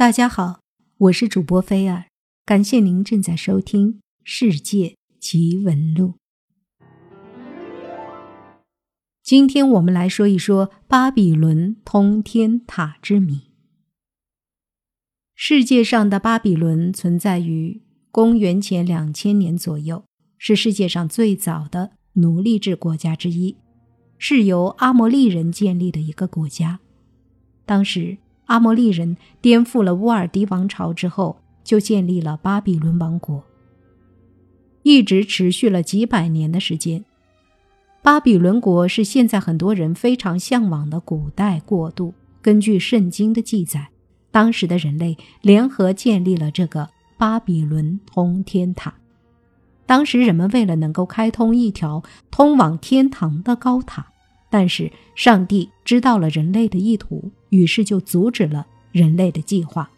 [0.00, 0.60] 大家好，
[0.96, 2.06] 我是主播菲尔，
[2.46, 3.92] 感谢您正在收听
[4.24, 6.14] 《世界奇闻录》。
[9.22, 13.50] 今天我们来说一说巴比伦通天塔之谜。
[15.34, 20.02] 世界上的巴比伦存在于公元前两千年左右，
[20.38, 23.54] 是世界上最早的奴隶制国家之一，
[24.16, 26.80] 是由阿摩利人建立的一个国家。
[27.66, 28.16] 当时。
[28.50, 33.44] 阿摩利人颠覆了乌尔迪王朝之后，就建立了巴比伦王国，
[34.82, 37.04] 一直持续了几百年的时间。
[38.02, 42.12] 巴比伦国是现在很多人非常向往的古代国度。
[42.42, 43.88] 根据圣经的记载，
[44.32, 48.92] 当时的人类联合建立了这个巴比伦通天塔。
[49.86, 54.06] 当时人们为了能够开通一条通往天堂的高塔。
[54.52, 59.90] 但是上帝知道了人类的意图，于是就阻止了人类的计划。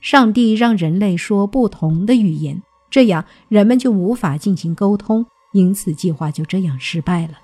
[0.00, 7.40] 上帝让人类说不同的语言，这样人们就无法进行沟通，因此计划就这样失败了。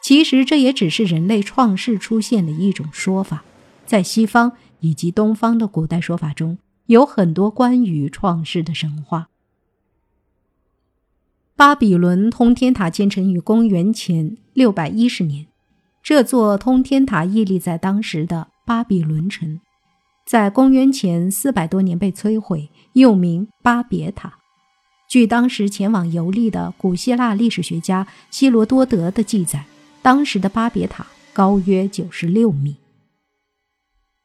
[0.00, 3.42] 其实这也只是人类创世出现的一种说法，
[3.84, 9.28] 在西方以及东方的古代说法中有很多关于创世的神话。
[11.56, 15.49] 巴比伦通天塔建成于公元前六百一十年。
[16.02, 19.60] 这座通天塔屹立在当时的巴比伦城，
[20.26, 24.38] 在公元前四百多年被摧毁，又名巴别塔。
[25.08, 29.64] 据当时前往游历的古希腊历史学家希罗多德的记载，
[30.02, 32.76] 当时的巴别塔高约九十六米。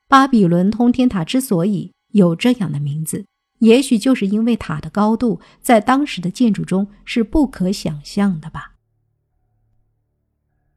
[0.08, 3.26] 巴比伦通天塔之所以有这样的名字。
[3.60, 8.75] 也许就是因为塔的高度在当时的建筑中是不可想象的吧。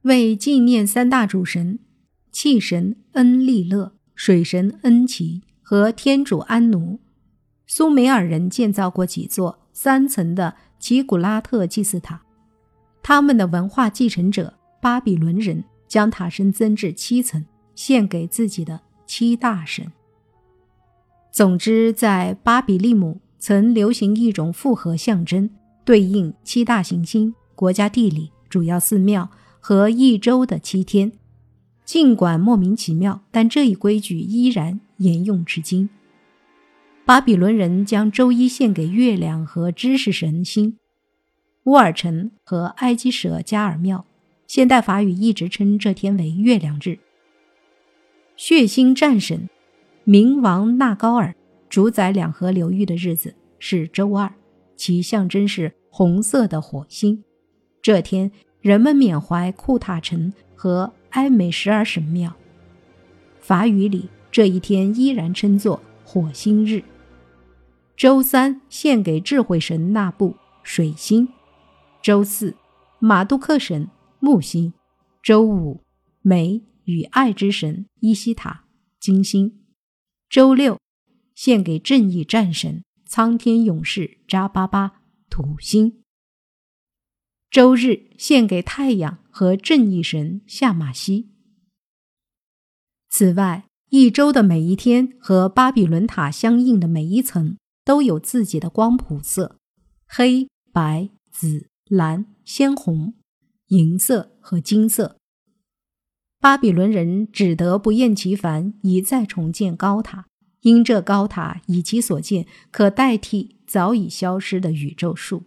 [0.03, 1.79] 为纪念三大主神——
[2.31, 6.99] 气神恩利勒、水神恩奇和天主安努，
[7.67, 12.21] 苏美尔人建造过几座三层的奇古拉特祭祀塔。
[13.03, 17.45] 他们的文化继承者巴比伦人将塔身增至七层，
[17.75, 19.91] 献给自己的七大神。
[21.29, 25.49] 总之，在巴比利姆曾流行一种复合象征，
[25.83, 31.11] 对应七大行星、国家地理、主要寺庙和一周的七天。
[31.85, 35.89] 尽管莫名其妙，但这一规矩依然沿用至今。
[37.05, 40.77] 巴比伦人将周一献给月亮和知识神星
[41.63, 44.05] 乌尔城和埃及舍加尔庙。
[44.45, 46.99] 现代法语一直称这天为月亮日。
[48.35, 49.49] 血腥战神。
[50.05, 51.35] 冥王纳高尔
[51.69, 54.33] 主宰两河流域的日子是周二，
[54.75, 57.23] 其象征是红色的火星。
[57.79, 58.31] 这天，
[58.61, 62.35] 人们缅怀库塔城和埃美什尔神庙。
[63.39, 66.83] 法语里，这一天依然称作火星日。
[67.95, 71.29] 周三献给智慧神纳布水星。
[72.01, 72.55] 周四，
[72.99, 73.89] 马杜克神
[74.19, 74.73] 木星。
[75.23, 75.81] 周五，
[76.21, 78.65] 美与爱之神伊西塔
[78.99, 79.61] 金星。
[80.29, 80.77] 周六，
[81.33, 86.03] 献给正义战神、苍天勇士扎巴巴土星。
[87.51, 91.29] 周日，献给太阳和正义神夏马西。
[93.09, 99.55] 此外，一周的每一天和巴比伦塔相应的每一层都有自己的光谱色：
[100.07, 103.15] 黑、白、紫、蓝、鲜红、
[103.69, 105.17] 银色和金色。
[106.39, 110.27] 巴比伦人只得不厌其烦，一再重建高塔，
[110.61, 115.45] 因这高塔以其所建可代替早已消失的宇宙树，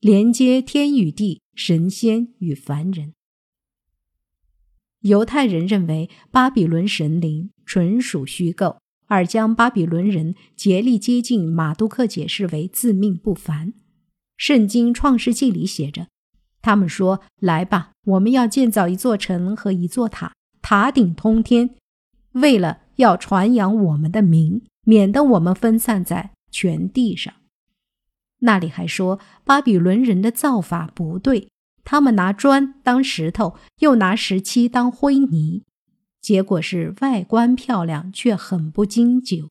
[0.00, 3.12] 连接天与地、神仙与凡人。
[5.00, 8.78] 犹太人认为巴比伦神灵纯属虚构，
[9.08, 13.74] 而将巴比伦人竭力接近马杜克解释为自命不凡。
[14.38, 16.06] 圣经创世纪里写着。
[16.62, 21.76] 他们说：“来吧，我们要建造一座城和一座塔，塔顶通天，
[22.32, 27.34] 为了要传扬我们的名，免得我们分散在全地上。”
[28.40, 31.48] 那里还说巴比伦人的造法不对，
[31.84, 35.62] 他们拿砖当石头，又拿石漆当灰泥，
[36.20, 39.48] 结果是外观漂亮，却很不经久。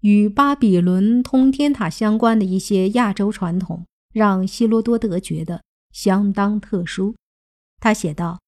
[0.00, 3.86] 与巴比伦通天塔相关的一些亚洲传统。
[4.12, 5.62] 让希罗多德觉得
[5.92, 7.16] 相当特殊。
[7.78, 8.40] 他写道：“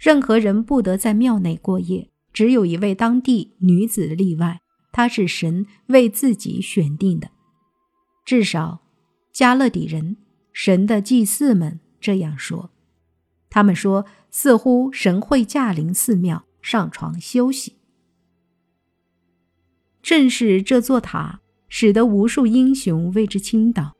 [0.00, 4.60] 任何人不得在庙内过夜，只有一位当地女子例外，
[4.92, 7.28] 她是神为自己选定的。
[8.24, 8.80] 至少，
[9.32, 10.16] 加勒底人
[10.52, 12.70] 神的祭祀们这样说。
[13.50, 17.76] 他们说，似乎神会驾临寺庙上床休息。
[20.02, 23.94] 正是这座塔使得无数英雄为之倾倒。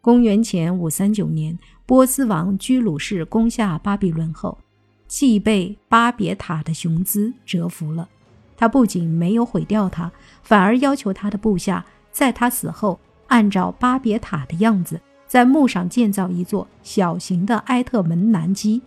[0.00, 4.58] 公元前五三九年，波斯王居鲁士攻下巴比伦后，
[5.06, 8.08] 既被巴别塔的雄姿折服了。
[8.56, 10.10] 他不仅没有毁掉它，
[10.42, 18.82] 反而要求他的部下在他死后，按照巴别塔的样子，在墓上建造一座小型的埃特门南基。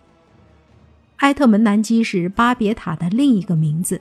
[1.16, 4.00] 埃特门南基是巴别塔的另一个名字，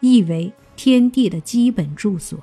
[0.00, 2.38] 意为天地的基本住所。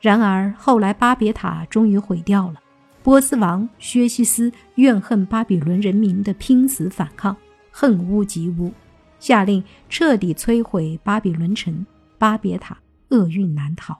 [0.00, 2.60] 然而后来巴别塔终于毁掉了。
[3.02, 7.36] 波斯王薛西斯怨恨巴比伦人民的拼死反抗，
[7.70, 8.72] 恨乌及乌，
[9.18, 11.86] 下令彻底摧毁巴比伦城。
[12.18, 13.98] 巴别塔厄运难逃，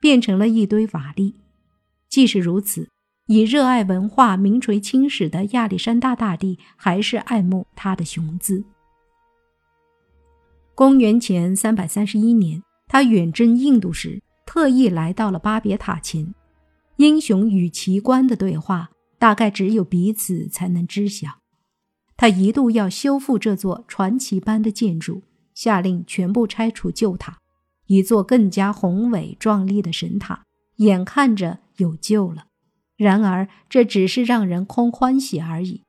[0.00, 1.32] 变成了一堆瓦砾。
[2.08, 2.88] 即使如此。
[3.26, 8.64] 以热爱文化、名垂青史的亚历山大大帝，还是爱慕他的雄姿。
[10.74, 16.34] 公元前三百三十一年，他远征印度时，特意来到了巴别塔前。
[16.96, 18.88] 英雄与奇观的对话，
[19.18, 21.28] 大概只有彼此才能知晓。
[22.16, 25.22] 他一度要修复这座传奇般的建筑，
[25.54, 27.38] 下令全部拆除旧塔，
[27.88, 30.44] 一座更加宏伟壮丽的神塔，
[30.78, 32.46] 眼看着有救了。
[32.96, 35.84] 然而，这只是让人空欢喜而已。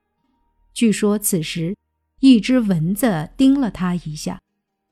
[0.76, 1.76] 据说此时，
[2.20, 4.40] 一只蚊子叮了他一下。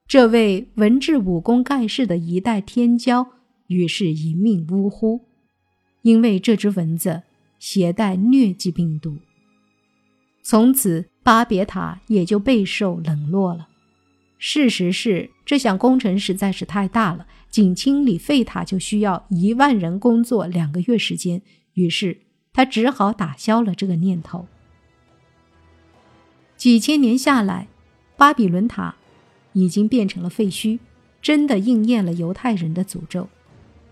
[0.07, 3.27] 这位文治武功盖世的一代天骄，
[3.67, 5.25] 于是一命呜呼，
[6.01, 7.23] 因为这只蚊子
[7.59, 9.17] 携带疟疾病毒。
[10.41, 13.67] 从此，巴别塔也就备受冷落了。
[14.37, 21.41] 事实是，这项工程实在是太大了，仅清理废塔就需要一万人工作两个月时间。
[21.73, 22.19] 于是
[22.53, 24.47] 他只好打消了这个念头。
[26.55, 27.67] 几千年下来，
[28.15, 28.95] 巴比伦塔
[29.53, 30.79] 已经变成了废墟，
[31.21, 33.29] 真的应验了犹太人的诅咒。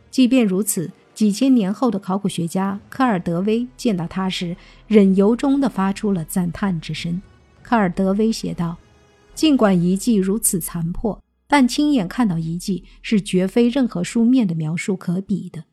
[0.10, 4.56] 即便如此，几千年后的考古学家科尔德威见到它时，
[4.88, 7.22] 仍由衷地发出了赞叹之声。
[7.62, 8.78] 科尔德威写道
[9.36, 15.66] ：“尽管遗迹如此残破，但亲眼看到遗迹是绝非任何书面的描述可比的。”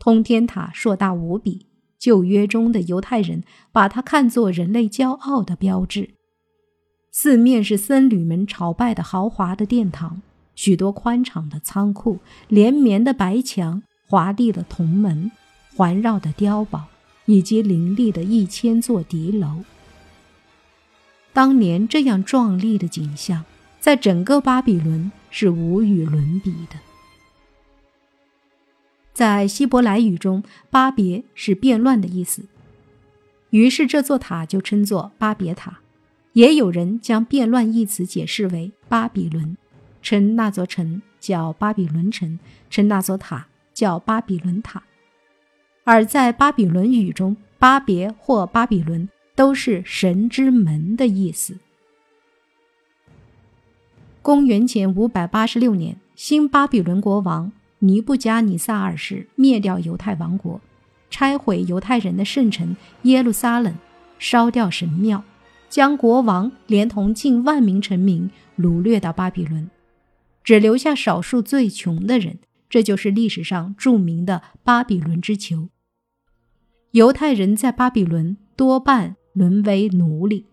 [0.00, 1.66] 通天塔硕大无比，
[1.98, 6.14] 旧约中的犹太人把它看作人类骄傲的标志。
[7.12, 10.22] 四面是僧侣们朝拜的豪华的殿堂，
[10.54, 15.30] 许多宽敞的仓库，连绵的白墙，华丽的铜门，
[15.76, 16.86] 环绕的碉堡，
[17.26, 19.62] 以及林立的一千座敌楼。
[21.32, 23.44] 当年这样壮丽的景象，
[23.78, 26.76] 在整个巴比伦是无与伦比的。
[29.12, 32.44] 在希伯来语中，“巴别”是变乱的意思，
[33.50, 35.80] 于是这座塔就称作巴别塔。
[36.32, 39.56] 也有人将“变乱”一词解释为巴比伦，
[40.00, 42.38] 称那座城叫巴比伦城，
[42.70, 44.82] 称那座塔叫巴比伦塔。
[45.84, 49.08] 而在巴比伦语中，“巴别”或“巴比伦”
[49.40, 51.56] 都是“神之门”的意思。
[54.20, 57.50] 公元前五百八十六年，新巴比伦国王。
[57.78, 60.60] 尼布加尼撒二世灭掉犹太王国，
[61.08, 63.74] 拆毁犹太人的圣城耶路撒冷，
[64.18, 65.24] 烧掉神庙，
[65.70, 69.70] 将国王连同近万名臣民掳掠到巴比伦，
[70.44, 72.40] 只留下少数最穷的人。
[72.68, 75.70] 这就是历史上著名的巴比伦之囚。
[76.90, 80.46] 犹太人在巴比伦多半沦为奴隶，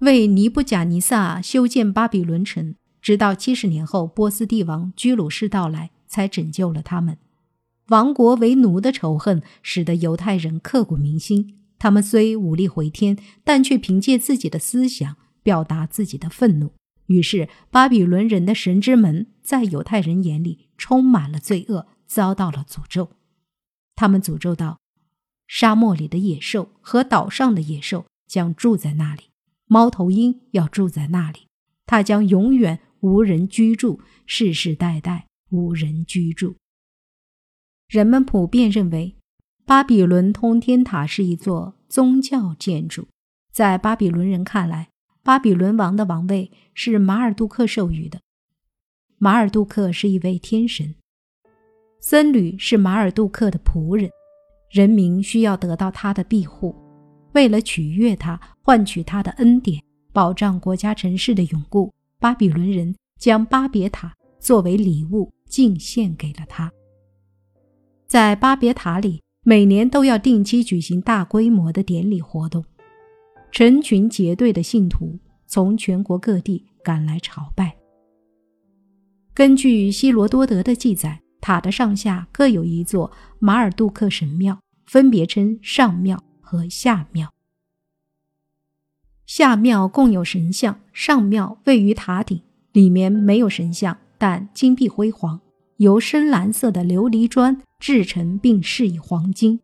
[0.00, 5.90] 为尼布贾尼撒修建巴比伦城，直到七十年后波斯帝王居鲁士到来。
[6.12, 7.16] 才拯救了他们。
[7.88, 11.58] 亡国为奴的仇恨使得犹太人刻骨铭心。
[11.78, 16.74] 他们虽无力回天，但却凭借自己的思想表达自己的愤怒。
[17.06, 23.12] 于是，巴比伦人的神之门在犹太人眼里充满了罪恶，遭到了诅咒。
[23.96, 24.78] 他们诅咒道：
[25.46, 29.30] 沙漠里的野兽和岛上的野兽将住在那里，
[29.66, 31.48] 猫头鹰要住在那里，
[31.86, 35.26] 它将永远无人居住，世世代代。
[35.54, 36.56] 无人居住。
[37.86, 39.18] 人们普遍认为，
[39.66, 43.08] 巴比伦通天塔是一座宗教建筑。
[43.52, 44.88] 在巴比伦人看来，
[45.22, 48.22] 巴比伦王的王位是马尔杜克授予的。
[49.18, 50.94] 马尔杜克是一位天神，
[52.00, 54.10] 僧侣是马尔杜克的仆人，
[54.72, 56.74] 人民需要得到他的庇护。
[57.34, 59.80] 为了取悦他，换取他的恩典，
[60.12, 65.30] 保障国家城市的永固，巴比伦人将巴别塔作为礼物。
[65.52, 66.72] 敬献给了他。
[68.06, 72.64] 在巴别塔里，每年都要定期举行大规模的典礼活动，
[73.50, 77.76] 成群结队的信徒从全国各地赶来朝拜。
[79.34, 87.32] 根据希罗多德的记载，塔的上下各有一座马尔杜克神庙，分别称上庙和下庙。
[89.26, 95.40] 下庙共有神像，上庙位于塔顶，里面没有神像，但金碧辉煌，
[95.78, 99.60] 由深蓝色的琉璃砖制成，并饰以黄金。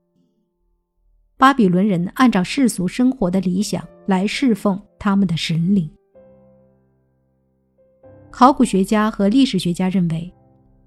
[1.36, 5.88] 巴比伦人按照世俗生活的理想来侍奉他们的神灵。
[8.30, 10.32] 考古学家和历史学家认为，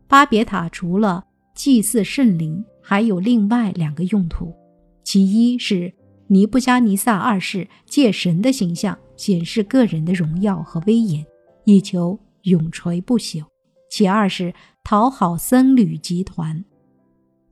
[0.07, 1.23] 巴别塔除了
[1.53, 4.53] 祭祀圣灵，还有另外两个用途，
[5.01, 5.93] 其一是。
[6.27, 11.25] 尼布加尼撒二世借神的形象显示个人的荣耀和威严，
[11.63, 13.45] 以求永垂不朽；
[13.89, 16.65] 其二是讨好僧侣集团，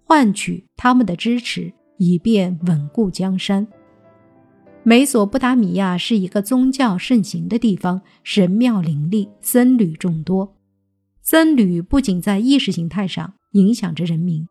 [0.03, 3.65] 换取他们的支持，以便稳固江山。
[4.83, 10.57] 美索不达米亚是一个宗教盛行的地方，神庙林立，僧侣众多。
[11.21, 14.45] 僧侣不仅在意识形态上影响着人民，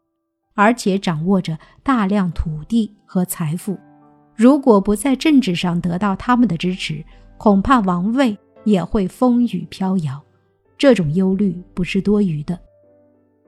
[0.59, 3.79] 而且掌握着大量土地和财富。
[4.35, 7.01] 如果不在政治上得到他们的支持，
[7.37, 10.21] 恐怕王位也会风雨飘摇。
[10.77, 12.59] 这种忧虑不是多余的。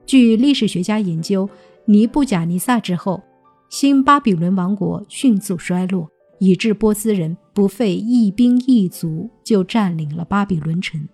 [0.05, 1.49] 据历史学家研究，
[1.83, 3.21] 尼布贾尼撒之后，
[3.67, 11.05] 新巴比伦王国迅速衰落，以致波斯人不费一兵一卒就占领了巴比伦城。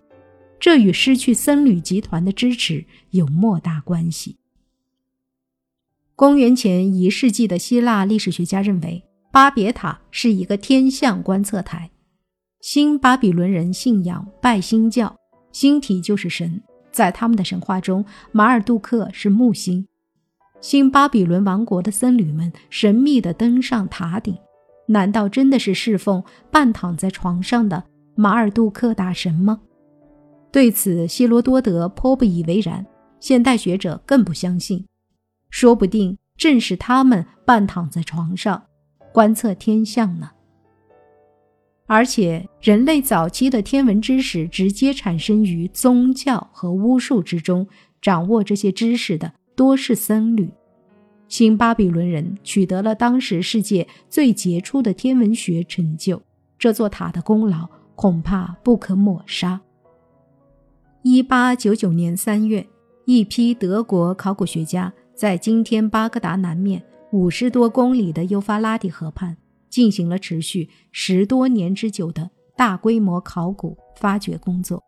[0.60, 4.36] 这与失去僧侣集团的支持有莫大关系。
[6.18, 9.00] 公元前一世纪的希腊历史学家认为。
[9.30, 11.88] 巴别塔是一个天象观测台。
[12.60, 15.14] 新巴比伦人信仰拜星教，
[15.52, 16.60] 星体就是神。
[16.90, 19.86] 在他们的神话中，马尔杜克是木星。
[20.60, 24.36] 新巴比伦王国的僧侣们神秘地登上塔顶，
[24.86, 26.20] 难道真的是侍奉
[26.50, 27.84] 半躺在床上的
[28.16, 29.60] 马尔杜克大神吗？
[30.50, 32.84] 对此，希罗多德颇不以为然，
[33.20, 34.84] 现代学者更不相信。
[35.50, 38.64] 说不定正是他们半躺在床上。
[39.12, 40.30] 观测天象呢？
[41.86, 47.66] 而且，人类早期的天文知识直接产生于宗教和巫术之中，
[48.02, 50.50] 掌握这些知识的多是僧侣。
[51.28, 56.20] 新巴比伦人取得了当时世界最杰出的天文学成就，
[56.58, 59.58] 这座塔的功劳恐怕不可抹杀。
[61.02, 62.66] 一八九九年三月，
[63.06, 66.80] 一批德国考古学家在今天巴格达南面。
[67.10, 69.36] 五十多公里的幼发拉底河畔，
[69.68, 74.84] 进行了持续十多年之久的大规模考古发掘工作，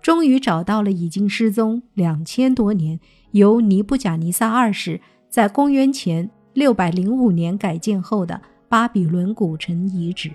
[0.00, 3.00] 终于找到了已经失踪两千多年、
[3.32, 10.30] 由尼布甲尼撒二世在公元前六百零五年改建后的巴比伦古城遗址。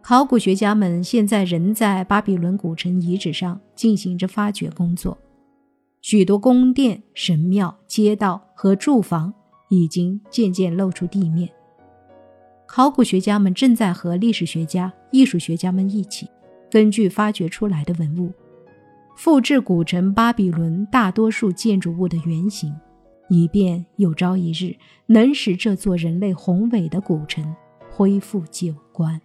[0.00, 5.16] 考古学家们现在仍在巴比伦古城遗址上进行着发掘工作。
[6.02, 9.32] 许多宫殿、神庙、街道和住房
[9.68, 11.48] 已经渐渐露出地面。
[12.66, 16.28] 考古学家们正在和历史学家、艺术学家们一起，
[16.68, 18.32] 根据发掘出来的文物，
[19.16, 22.74] 复制古城巴比伦大多数建筑物的原型，
[23.28, 24.74] 以便有朝一日
[25.06, 27.54] 能使这座人类宏伟的古城
[27.88, 29.20] 恢复旧观。